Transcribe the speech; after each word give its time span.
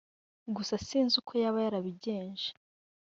gusa 0.55 0.73
sinzi 0.87 1.13
uko 1.21 1.31
yaba 1.41 1.59
yarabigenje” 1.65 2.49